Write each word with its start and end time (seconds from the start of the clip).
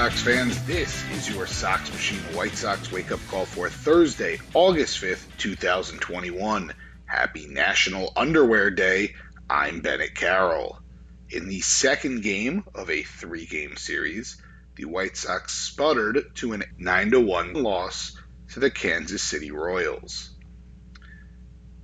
Sox 0.00 0.22
fans. 0.22 0.64
This 0.64 1.04
is 1.10 1.28
your 1.28 1.46
Sox 1.46 1.92
Machine 1.92 2.22
White 2.34 2.54
Sox 2.54 2.90
wake 2.90 3.12
up 3.12 3.20
call 3.28 3.44
for 3.44 3.68
Thursday, 3.68 4.38
August 4.54 4.98
5th, 5.02 5.26
2021. 5.36 6.72
Happy 7.04 7.46
National 7.46 8.10
Underwear 8.16 8.70
Day. 8.70 9.14
I'm 9.50 9.82
Bennett 9.82 10.14
Carroll. 10.14 10.80
In 11.28 11.48
the 11.48 11.60
second 11.60 12.22
game 12.22 12.64
of 12.74 12.88
a 12.88 13.02
three 13.02 13.44
game 13.44 13.76
series, 13.76 14.40
the 14.74 14.86
White 14.86 15.18
Sox 15.18 15.52
sputtered 15.52 16.34
to 16.36 16.54
a 16.54 16.60
9 16.78 17.26
1 17.26 17.52
loss 17.52 18.16
to 18.54 18.60
the 18.60 18.70
Kansas 18.70 19.22
City 19.22 19.50
Royals. 19.50 20.30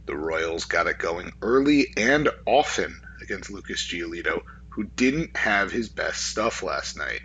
The 0.06 0.16
Royals 0.16 0.64
got 0.64 0.86
it 0.86 0.96
going 0.96 1.32
early 1.42 1.92
and 1.98 2.30
often 2.46 2.98
against 3.20 3.50
Lucas 3.50 3.86
Giolito, 3.86 4.40
who 4.70 4.84
didn't 4.84 5.36
have 5.36 5.70
his 5.70 5.90
best 5.90 6.24
stuff 6.24 6.62
last 6.62 6.96
night. 6.96 7.20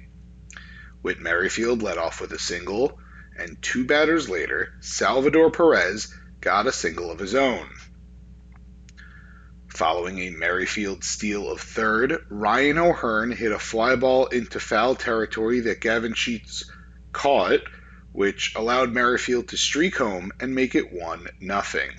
Whit 1.02 1.20
Merrifield 1.20 1.82
led 1.82 1.98
off 1.98 2.22
with 2.22 2.32
a 2.32 2.40
single, 2.40 3.00
and 3.36 3.62
two 3.62 3.86
batters 3.86 4.30
later, 4.30 4.74
Salvador 4.82 5.52
Perez 5.52 6.14
got 6.40 6.68
a 6.68 6.72
single 6.72 7.12
of 7.12 7.20
his 7.20 7.34
own. 7.34 7.70
Following 9.70 10.20
a 10.20 10.30
Merrifield 10.32 11.04
steal 11.04 11.50
of 11.50 11.62
third, 11.62 12.18
Ryan 12.30 12.78
O'Hearn 12.78 13.32
hit 13.32 13.52
a 13.52 13.60
fly 13.60 13.96
ball 13.96 14.28
into 14.28 14.60
foul 14.60 14.96
territory 14.96 15.62
that 15.62 15.82
Gavin 15.82 16.14
Sheets 16.14 16.70
caught, 17.14 17.62
which 18.12 18.54
allowed 18.56 18.92
Merrifield 18.92 19.48
to 19.48 19.58
streak 19.58 19.98
home 19.98 20.32
and 20.40 20.54
make 20.54 20.76
it 20.76 20.92
1 20.92 21.28
nothing. 21.40 21.90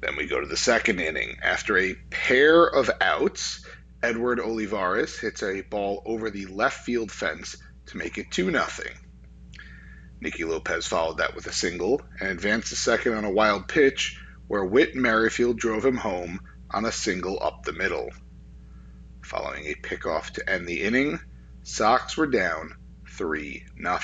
Then 0.00 0.16
we 0.16 0.26
go 0.26 0.40
to 0.40 0.46
the 0.46 0.56
second 0.56 1.00
inning. 1.00 1.36
After 1.42 1.76
a 1.76 1.94
pair 2.10 2.64
of 2.64 2.90
outs, 3.00 3.64
Edward 4.02 4.40
Olivares 4.40 5.16
hits 5.18 5.42
a 5.44 5.60
ball 5.60 6.02
over 6.04 6.28
the 6.28 6.46
left 6.46 6.84
field 6.84 7.12
fence 7.12 7.56
to 7.86 7.96
make 7.96 8.18
it 8.18 8.30
2 8.32 8.50
0. 8.50 8.66
Nicky 10.20 10.44
Lopez 10.44 10.86
followed 10.86 11.18
that 11.18 11.36
with 11.36 11.46
a 11.46 11.52
single 11.52 12.02
and 12.18 12.30
advanced 12.30 12.68
to 12.68 12.76
second 12.76 13.14
on 13.14 13.24
a 13.24 13.30
wild 13.30 13.68
pitch 13.68 14.18
where 14.48 14.64
Whit 14.64 14.96
Merrifield 14.96 15.58
drove 15.58 15.84
him 15.84 15.96
home 15.96 16.40
on 16.70 16.84
a 16.84 16.92
single 16.92 17.40
up 17.40 17.62
the 17.64 17.72
middle. 17.72 18.10
Following 19.24 19.66
a 19.66 19.74
pickoff 19.74 20.30
to 20.32 20.50
end 20.50 20.66
the 20.66 20.82
inning, 20.82 21.20
Sox 21.62 22.16
were 22.16 22.26
down 22.26 22.74
3 23.08 23.64
0. 23.80 23.98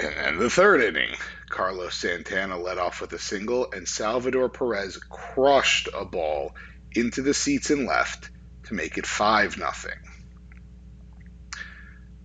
And 0.00 0.40
the 0.40 0.48
third 0.48 0.80
inning, 0.80 1.14
Carlos 1.48 1.94
Santana 1.94 2.56
led 2.56 2.78
off 2.78 3.00
with 3.00 3.12
a 3.12 3.18
single, 3.18 3.70
and 3.72 3.86
Salvador 3.86 4.48
Perez 4.48 4.96
crushed 4.96 5.88
a 5.92 6.04
ball 6.04 6.54
into 6.94 7.22
the 7.22 7.34
seats 7.34 7.70
and 7.70 7.86
left 7.86 8.30
to 8.64 8.74
make 8.74 8.98
it 8.98 9.06
5 9.06 9.58
nothing. 9.58 9.98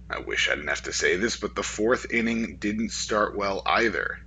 I 0.09 0.19
wish 0.19 0.49
I 0.49 0.55
didn't 0.55 0.69
have 0.69 0.83
to 0.83 0.93
say 0.93 1.15
this, 1.15 1.37
but 1.37 1.55
the 1.55 1.63
fourth 1.63 2.11
inning 2.11 2.57
didn't 2.57 2.91
start 2.91 3.35
well 3.35 3.63
either. 3.65 4.19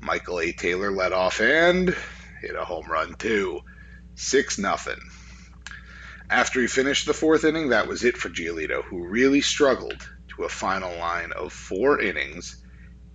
Michael 0.00 0.40
A. 0.40 0.52
Taylor 0.52 0.92
led 0.92 1.12
off 1.12 1.40
and 1.40 1.94
hit 2.40 2.54
a 2.54 2.64
home 2.64 2.86
run 2.88 3.14
too. 3.14 3.60
6 4.14 4.58
nothing. 4.58 5.00
After 6.30 6.60
he 6.60 6.66
finished 6.66 7.06
the 7.06 7.14
fourth 7.14 7.44
inning, 7.44 7.70
that 7.70 7.88
was 7.88 8.04
it 8.04 8.16
for 8.16 8.28
Giolito, 8.28 8.84
who 8.84 9.08
really 9.08 9.40
struggled 9.40 10.06
to 10.36 10.44
a 10.44 10.48
final 10.48 10.96
line 10.98 11.32
of 11.32 11.52
four 11.52 12.00
innings, 12.00 12.62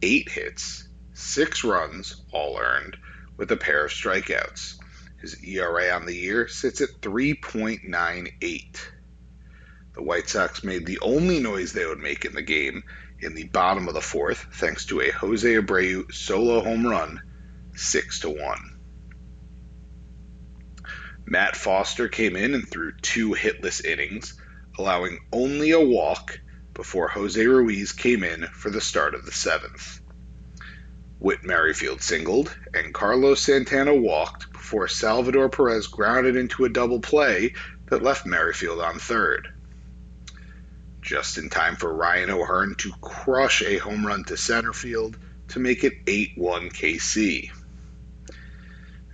eight 0.01 0.29
hits, 0.29 0.87
six 1.13 1.63
runs, 1.63 2.21
all 2.31 2.57
earned, 2.59 2.97
with 3.37 3.51
a 3.51 3.57
pair 3.57 3.85
of 3.85 3.91
strikeouts. 3.91 4.82
His 5.23 5.41
ERA 5.41 5.91
on 5.91 6.05
the 6.05 6.13
year 6.13 6.49
sits 6.49 6.81
at 6.81 6.99
3.98. 6.99 8.77
The 9.93 10.03
White 10.03 10.27
Sox 10.27 10.65
made 10.65 10.85
the 10.85 10.99
only 10.99 11.39
noise 11.39 11.71
they 11.71 11.85
would 11.85 11.99
make 11.99 12.25
in 12.25 12.33
the 12.33 12.41
game 12.41 12.83
in 13.21 13.33
the 13.33 13.45
bottom 13.45 13.87
of 13.87 13.93
the 13.93 14.01
fourth, 14.01 14.45
thanks 14.51 14.85
to 14.87 14.99
a 14.99 15.11
Jose 15.11 15.47
Abreu 15.47 16.11
solo 16.11 16.61
home 16.61 16.85
run, 16.85 17.21
6 17.73 18.19
to 18.19 18.31
1. 18.31 18.77
Matt 21.25 21.55
Foster 21.55 22.09
came 22.09 22.35
in 22.35 22.53
and 22.53 22.69
threw 22.69 22.91
two 22.91 23.29
hitless 23.31 23.79
innings, 23.85 24.37
allowing 24.77 25.19
only 25.31 25.71
a 25.71 25.79
walk 25.79 26.37
before 26.73 27.07
Jose 27.07 27.41
Ruiz 27.47 27.93
came 27.93 28.25
in 28.25 28.47
for 28.47 28.69
the 28.69 28.81
start 28.81 29.15
of 29.15 29.25
the 29.25 29.31
seventh. 29.31 30.01
Whit 31.19 31.43
Merrifield 31.43 32.01
singled, 32.01 32.55
and 32.73 32.93
Carlos 32.93 33.41
Santana 33.41 33.95
walked 33.95 34.51
before 34.51 34.87
Salvador 34.87 35.49
Perez 35.49 35.87
grounded 35.87 36.35
into 36.35 36.65
a 36.65 36.69
double 36.69 36.99
play 36.99 37.53
that 37.87 38.03
left 38.03 38.25
Merrifield 38.25 38.79
on 38.79 38.99
third. 38.99 39.47
Just 41.01 41.37
in 41.37 41.49
time 41.49 41.75
for 41.75 41.93
Ryan 41.93 42.29
O'Hearn 42.29 42.75
to 42.75 42.91
crush 43.01 43.61
a 43.61 43.77
home 43.77 44.05
run 44.05 44.23
to 44.25 44.37
center 44.37 44.73
field 44.73 45.17
to 45.49 45.59
make 45.59 45.83
it 45.83 45.93
8 46.07 46.31
1 46.37 46.69
KC. 46.69 47.51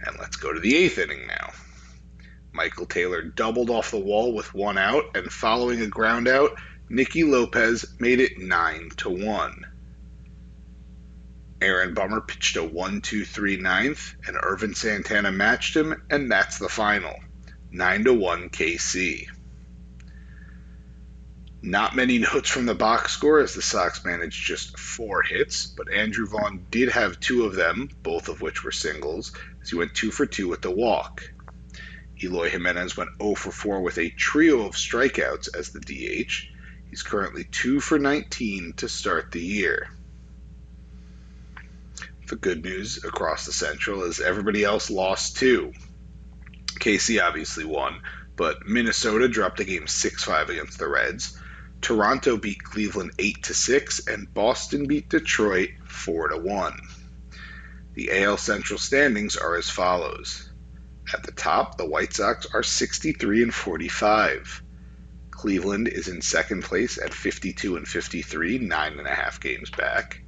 And 0.06 0.18
let's 0.20 0.38
go 0.38 0.54
to 0.54 0.60
the 0.60 0.76
eighth 0.76 0.98
inning 0.98 1.28
now. 1.28 1.52
Michael 2.54 2.86
Taylor 2.86 3.22
doubled 3.22 3.70
off 3.70 3.92
the 3.92 3.98
wall 3.98 4.34
with 4.34 4.54
one 4.54 4.78
out, 4.78 5.16
and 5.16 5.32
following 5.32 5.82
a 5.82 5.88
ground 5.88 6.28
out, 6.28 6.52
Nicky 6.90 7.24
Lopez 7.24 7.86
made 8.00 8.20
it 8.20 8.38
9 8.40 8.90
to 8.98 9.10
1. 9.10 9.66
Aaron 11.62 11.94
Bummer 11.94 12.22
pitched 12.22 12.56
a 12.56 12.64
1 12.64 13.02
2 13.02 13.26
3 13.26 13.58
ninth, 13.58 14.16
and 14.26 14.38
Ervin 14.42 14.76
Santana 14.76 15.32
matched 15.32 15.76
him, 15.76 16.02
and 16.10 16.32
that's 16.32 16.58
the 16.58 16.70
final 16.70 17.14
9 17.72 18.06
to 18.06 18.14
1 18.14 18.50
KC. 18.50 19.28
Not 21.62 21.96
many 21.96 22.20
notes 22.20 22.50
from 22.50 22.66
the 22.66 22.76
box 22.76 23.12
score 23.12 23.40
as 23.40 23.54
the 23.54 23.62
Sox 23.62 24.06
managed 24.06 24.46
just 24.46 24.80
four 24.80 25.22
hits, 25.22 25.66
but 25.66 25.92
Andrew 25.92 26.26
Vaughn 26.26 26.66
did 26.72 26.90
have 26.90 27.20
two 27.20 27.44
of 27.44 27.56
them, 27.56 27.90
both 28.02 28.30
of 28.30 28.42
which 28.42 28.64
were 28.64 28.72
singles, 28.72 29.34
as 29.62 29.70
he 29.70 29.76
went 29.76 29.94
two 29.94 30.12
for 30.12 30.26
two 30.26 30.48
with 30.48 30.62
the 30.62 30.72
walk. 30.72 31.30
Eloy 32.24 32.50
Jimenez 32.50 32.96
went 32.96 33.12
0 33.22 33.36
for 33.36 33.52
4 33.52 33.82
with 33.82 33.98
a 33.98 34.10
trio 34.10 34.66
of 34.66 34.76
strikeouts 34.76 35.50
as 35.54 35.72
the 35.72 35.80
DH. 35.80 36.48
He's 36.90 37.04
currently 37.04 37.44
2 37.44 37.80
for 37.80 38.00
19 38.00 38.74
to 38.78 38.90
start 38.90 39.32
the 39.32 39.42
year. 39.42 39.90
The 42.30 42.36
good 42.36 42.64
news 42.64 43.04
across 43.04 43.48
the 43.48 43.52
Central 43.52 44.04
is 44.04 44.20
everybody 44.20 44.64
else 44.64 44.92
lost 44.92 45.38
too. 45.38 45.74
KC 46.80 47.20
obviously 47.20 47.66
won, 47.66 48.02
but 48.36 48.68
Minnesota 48.68 49.28
dropped 49.28 49.60
a 49.62 49.64
game 49.64 49.88
6 49.88 50.24
5 50.26 50.50
against 50.52 50.78
the 50.78 50.88
Reds. 50.88 51.36
Toronto 51.82 52.38
beat 52.38 52.62
Cleveland 52.62 53.14
8 53.18 53.42
to 53.46 53.56
6 53.56 54.08
and 54.08 54.32
Boston 54.32 54.86
beat 54.86 55.10
Detroit 55.10 55.72
4 55.88 56.28
to 56.28 56.38
1. 56.38 56.80
The 57.96 58.22
AL 58.22 58.38
Central 58.38 58.78
standings 58.78 59.36
are 59.36 59.56
as 59.56 59.72
follows. 59.72 60.48
At 61.12 61.24
the 61.24 61.32
top, 61.32 61.80
the 61.80 61.90
White 61.90 62.14
Sox 62.14 62.46
are 62.54 62.62
63 62.62 63.42
and 63.42 63.54
45. 63.56 64.62
Cleveland 65.32 65.88
is 65.88 66.08
in 66.08 66.22
second 66.22 66.64
place 66.64 67.00
at 67.00 67.12
52 67.12 67.76
and 67.76 67.88
53, 67.88 68.60
nine 68.60 69.00
and 69.00 69.08
a 69.08 69.16
half 69.16 69.40
games 69.40 69.72
back. 69.72 70.22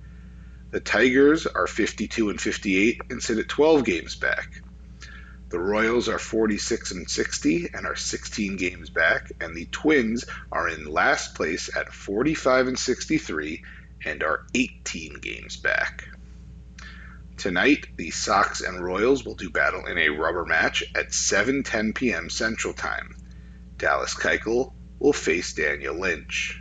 The 0.71 0.79
Tigers 0.79 1.45
are 1.47 1.68
52 1.68 2.29
and 2.29 2.39
58 2.39 3.01
and 3.09 3.21
sit 3.21 3.38
at 3.38 3.50
12 3.50 3.83
games 3.83 4.15
back. 4.15 4.62
The 5.50 5.59
Royals 5.59 6.07
are 6.07 6.18
46 6.18 6.91
and 6.91 7.09
60 7.09 7.71
and 7.73 7.85
are 7.85 7.97
16 7.97 8.56
games 8.56 8.89
back, 8.89 9.33
and 9.41 9.53
the 9.53 9.65
Twins 9.65 10.23
are 10.50 10.69
in 10.69 10.85
last 10.85 11.35
place 11.35 11.69
at 11.75 11.94
45 11.94 12.69
and 12.69 12.79
63 12.79 13.62
and 14.06 14.23
are 14.23 14.45
18 14.56 15.15
games 15.15 15.57
back. 15.57 16.06
Tonight, 17.35 17.88
the 17.97 18.12
Sox 18.12 18.62
and 18.62 18.81
Royals 18.81 19.25
will 19.25 19.35
do 19.35 19.50
battle 19.50 19.85
in 19.88 19.97
a 19.97 20.07
rubber 20.07 20.45
match 20.45 20.83
at 20.95 21.09
7:10 21.09 21.95
p.m. 21.95 22.29
Central 22.29 22.73
Time. 22.73 23.13
Dallas 23.77 24.13
Keuchel 24.13 24.73
will 25.00 25.12
face 25.12 25.51
Daniel 25.51 26.00
Lynch. 26.00 26.61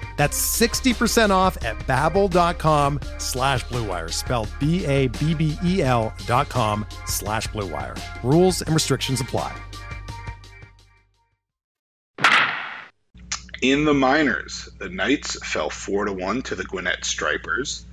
That's 0.17 0.39
60% 0.59 1.29
off 1.29 1.63
at 1.63 1.77
babbel.com 1.87 2.99
slash 3.17 3.65
bluewire, 3.65 4.11
spelled 4.11 4.49
B-A-B-B-E-L 4.59 6.13
dot 6.25 6.49
com 6.49 6.85
slash 7.05 7.47
bluewire. 7.49 7.99
Rules 8.23 8.61
and 8.61 8.73
restrictions 8.73 9.21
apply. 9.21 9.55
In 13.61 13.85
the 13.85 13.93
minors, 13.93 14.69
the 14.79 14.89
Knights 14.89 15.37
fell 15.45 15.69
4 15.69 16.05
to 16.05 16.13
1 16.13 16.41
to 16.43 16.55
the 16.55 16.63
Gwinnett 16.63 17.05
Stripers. 17.05 17.85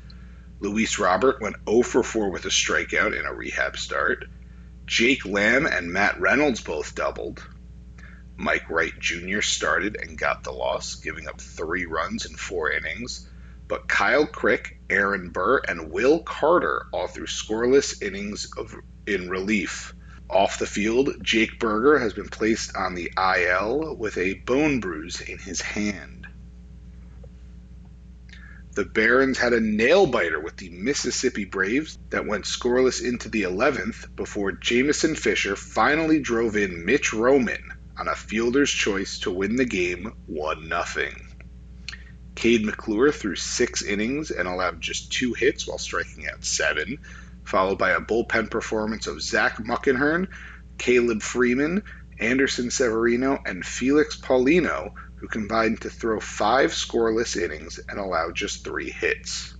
Luis 0.61 0.99
Robert 0.99 1.43
went 1.43 1.57
0 1.69 1.83
for 1.83 2.03
4 2.03 2.31
with 2.31 2.47
a 2.47 2.49
strikeout 2.49 3.19
in 3.19 3.27
a 3.27 3.35
rehab 3.35 3.77
start. 3.77 4.25
Jake 4.87 5.27
Lamb 5.27 5.67
and 5.67 5.93
Matt 5.93 6.19
Reynolds 6.19 6.63
both 6.63 6.95
doubled. 6.95 7.47
Mike 8.41 8.71
Wright 8.71 8.97
Jr. 9.01 9.41
started 9.41 9.97
and 10.01 10.17
got 10.17 10.45
the 10.45 10.53
loss, 10.53 10.95
giving 10.95 11.27
up 11.27 11.41
three 11.41 11.87
runs 11.87 12.25
in 12.25 12.37
four 12.37 12.71
innings. 12.71 13.29
But 13.67 13.89
Kyle 13.89 14.27
Crick, 14.27 14.79
Aaron 14.89 15.31
Burr, 15.31 15.61
and 15.67 15.91
Will 15.91 16.23
Carter 16.23 16.87
all 16.93 17.09
threw 17.09 17.27
scoreless 17.27 18.01
innings 18.01 18.47
of, 18.57 18.77
in 19.09 19.29
relief. 19.29 19.93
Off 20.31 20.61
the 20.61 20.69
field, 20.69 21.17
Jake 21.21 21.59
Burger 21.59 21.99
has 21.99 22.13
been 22.13 22.29
placed 22.29 22.77
on 22.77 22.95
the 22.95 23.11
IL 23.19 23.97
with 23.97 24.17
a 24.19 24.35
bone 24.35 24.79
bruise 24.79 25.21
in 25.21 25.39
his 25.39 25.61
hand. 25.61 26.29
The 28.75 28.85
Barons 28.85 29.39
had 29.39 29.53
a 29.53 29.61
nail 29.61 30.07
biter 30.07 30.39
with 30.39 30.57
the 30.57 30.71
Mississippi 30.71 31.45
Braves 31.45 31.99
that 32.11 32.27
went 32.27 32.45
scoreless 32.45 33.05
into 33.05 33.29
the 33.29 33.43
11th 33.43 34.15
before 34.15 34.53
Jameson 34.53 35.17
Fisher 35.17 35.57
finally 35.57 36.21
drove 36.21 36.57
in 36.57 36.85
Mitch 36.85 37.13
Roman 37.13 37.73
on 37.99 38.09
a 38.09 38.15
fielder's 38.15 38.71
choice 38.71 39.21
to 39.21 39.31
win 39.31 39.57
the 39.57 39.65
game 39.65 40.13
1 40.27 40.69
0. 40.69 41.11
Cade 42.35 42.65
McClure 42.65 43.11
threw 43.11 43.35
six 43.35 43.83
innings 43.83 44.31
and 44.31 44.47
allowed 44.47 44.81
just 44.81 45.11
two 45.11 45.35
hits 45.35 45.67
while 45.67 45.79
striking 45.79 46.29
out 46.29 46.45
seven, 46.45 46.99
followed 47.45 47.79
by 47.79 47.91
a 47.91 48.01
bullpen 48.01 48.51
performance 48.51 49.09
of 49.09 49.21
Zach 49.21 49.57
Muckenhirn, 49.57 50.29
Caleb 50.79 51.21
Freeman, 51.21 51.83
Anderson 52.21 52.71
Severino, 52.71 53.39
and 53.45 53.67
Felix 53.67 54.17
Paulino, 54.17 54.93
who 55.17 55.27
combined 55.27 55.81
to 55.81 55.91
throw 55.91 56.21
five 56.21 56.71
scoreless 56.71 57.37
innings 57.37 57.81
and 57.89 57.99
allow 57.99 58.31
just 58.31 58.63
three 58.63 58.91
hits. 58.91 59.55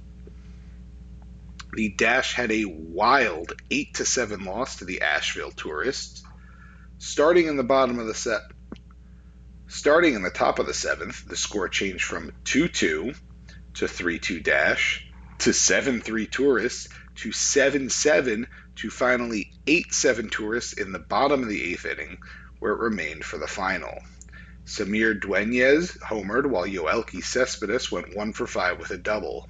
The 1.73 1.91
Dash 1.91 2.35
had 2.35 2.51
a 2.53 2.65
wild 2.65 3.53
8 3.71 3.95
to 3.95 4.05
7 4.05 4.45
loss 4.45 4.77
to 4.77 4.85
the 4.85 5.03
Asheville 5.03 5.51
Tourists. 5.51 6.23
Starting 7.01 7.47
in 7.47 7.57
the 7.57 7.63
bottom 7.63 8.01
of 8.01 8.09
the 8.09 8.15
set, 8.15 8.41
starting 9.69 10.15
in 10.15 10.23
the 10.23 10.31
top 10.31 10.59
of 10.59 10.67
the 10.67 10.75
seventh, 10.75 11.25
the 11.27 11.37
score 11.37 11.69
changed 11.69 12.03
from 12.03 12.33
2 12.43 12.67
2 12.67 13.15
to 13.75 13.87
3 13.87 14.19
2 14.19 14.41
Dash 14.41 15.09
to 15.39 15.53
7 15.53 16.01
3 16.01 16.27
Tourists 16.27 16.89
to 17.15 17.31
7 17.31 17.89
7 17.89 18.49
to 18.75 18.91
finally 18.91 19.53
8 19.69 19.95
7 19.95 20.29
Tourists 20.29 20.73
in 20.73 20.91
the 20.91 20.99
bottom 20.99 21.45
of 21.45 21.49
the 21.49 21.73
eighth 21.73 21.87
inning, 21.87 22.19
where 22.59 22.73
it 22.73 22.81
remained 22.81 23.25
for 23.25 23.39
the 23.39 23.47
final. 23.47 24.03
Samir 24.65 25.21
Dueñez 25.21 25.97
homered 26.01 26.47
while 26.47 26.67
Yoelqui 26.67 27.23
Cespedes 27.23 27.93
went 27.93 28.17
one 28.17 28.33
for 28.33 28.49
five 28.49 28.81
with 28.81 28.91
a 28.91 28.99
double. 28.99 29.49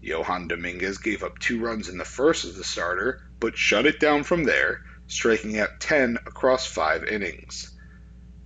Johan 0.00 0.48
Dominguez 0.48 0.98
gave 0.98 1.22
up 1.22 1.38
two 1.38 1.60
runs 1.60 1.90
in 1.90 1.98
the 1.98 2.04
first 2.06 2.46
as 2.46 2.56
the 2.56 2.64
starter, 2.64 3.20
but 3.40 3.58
shut 3.58 3.84
it 3.84 4.00
down 4.00 4.24
from 4.24 4.44
there, 4.44 4.80
striking 5.06 5.58
out 5.58 5.80
10 5.80 6.18
across 6.26 6.66
five 6.66 7.04
innings. 7.04 7.70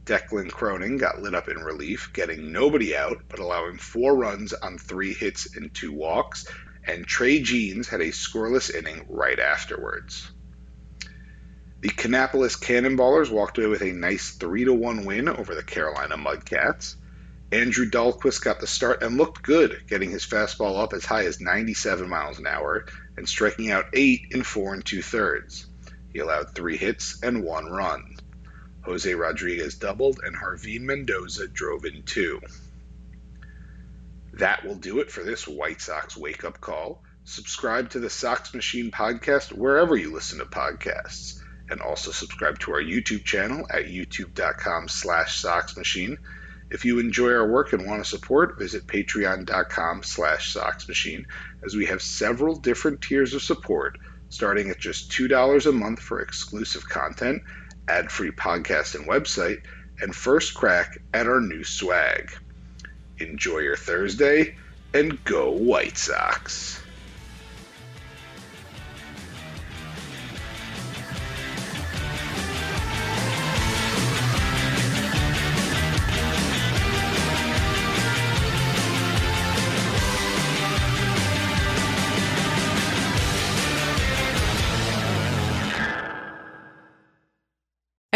Declan 0.04 0.50
Cronin 0.50 0.96
got 0.96 1.20
lit 1.22 1.34
up 1.34 1.48
in 1.48 1.58
relief, 1.58 2.10
getting 2.12 2.52
nobody 2.52 2.96
out 2.96 3.22
but 3.28 3.38
allowing 3.38 3.78
four 3.78 4.16
runs 4.16 4.52
on 4.52 4.76
three 4.76 5.14
hits 5.14 5.56
and 5.56 5.72
two 5.72 5.92
walks, 5.92 6.46
and 6.84 7.06
Trey 7.06 7.40
Jeans 7.40 7.88
had 7.88 8.00
a 8.00 8.08
scoreless 8.08 8.74
inning 8.74 9.06
right 9.08 9.38
afterwards. 9.38 10.30
The 11.80 11.88
Kannapolis 11.88 12.60
Cannonballers 12.60 13.30
walked 13.30 13.56
away 13.56 13.68
with 13.68 13.82
a 13.82 13.92
nice 13.92 14.32
3 14.32 14.64
to 14.64 14.74
1 14.74 15.06
win 15.06 15.28
over 15.28 15.54
the 15.54 15.62
Carolina 15.62 16.16
Mudcats. 16.18 16.96
Andrew 17.52 17.88
Dalquist 17.88 18.42
got 18.42 18.60
the 18.60 18.66
start 18.66 19.02
and 19.02 19.16
looked 19.16 19.42
good, 19.42 19.84
getting 19.88 20.10
his 20.10 20.26
fastball 20.26 20.78
up 20.78 20.92
as 20.92 21.06
high 21.06 21.24
as 21.24 21.40
97 21.40 22.08
miles 22.08 22.38
an 22.38 22.46
hour 22.46 22.84
and 23.16 23.28
striking 23.28 23.70
out 23.70 23.86
eight 23.94 24.26
in 24.30 24.42
four 24.42 24.74
and 24.74 24.84
two 24.84 25.02
thirds. 25.02 25.66
He 26.12 26.18
allowed 26.18 26.54
three 26.54 26.76
hits 26.76 27.22
and 27.22 27.44
one 27.44 27.66
run. 27.66 28.16
Jose 28.82 29.14
Rodriguez 29.14 29.76
doubled 29.76 30.20
and 30.24 30.34
Harvin 30.34 30.82
Mendoza 30.82 31.46
drove 31.46 31.84
in 31.84 32.02
two. 32.02 32.40
That 34.34 34.64
will 34.64 34.76
do 34.76 35.00
it 35.00 35.10
for 35.10 35.22
this 35.22 35.46
White 35.46 35.80
Sox 35.80 36.16
wake 36.16 36.44
up 36.44 36.60
call. 36.60 37.02
Subscribe 37.24 37.90
to 37.90 38.00
the 38.00 38.10
Sox 38.10 38.54
Machine 38.54 38.90
podcast 38.90 39.52
wherever 39.52 39.96
you 39.96 40.12
listen 40.12 40.38
to 40.38 40.46
podcasts. 40.46 41.40
And 41.68 41.80
also 41.80 42.10
subscribe 42.10 42.58
to 42.60 42.72
our 42.72 42.82
YouTube 42.82 43.24
channel 43.24 43.66
at 43.70 43.86
youtube.com 43.86 44.88
slash 44.88 45.42
soxmachine. 45.42 46.16
If 46.70 46.84
you 46.84 46.98
enjoy 47.00 47.32
our 47.32 47.48
work 47.48 47.72
and 47.72 47.86
want 47.86 48.02
to 48.02 48.08
support, 48.08 48.58
visit 48.58 48.86
patreon.com 48.86 50.02
slash 50.04 50.54
soxmachine 50.54 51.26
as 51.64 51.74
we 51.74 51.86
have 51.86 52.02
several 52.02 52.56
different 52.56 53.02
tiers 53.02 53.34
of 53.34 53.42
support, 53.42 53.98
starting 54.30 54.70
at 54.70 54.78
just 54.78 55.10
$2 55.12 55.66
a 55.66 55.72
month 55.72 56.00
for 56.00 56.20
exclusive 56.20 56.88
content, 56.88 57.42
ad-free 57.88 58.30
podcast 58.30 58.94
and 58.94 59.06
website, 59.06 59.60
and 60.00 60.14
first 60.14 60.54
crack 60.54 60.98
at 61.12 61.26
our 61.26 61.40
new 61.40 61.62
swag. 61.62 62.32
Enjoy 63.18 63.58
your 63.58 63.76
Thursday, 63.76 64.56
and 64.94 65.22
go 65.24 65.50
White 65.50 65.98
Sox! 65.98 66.82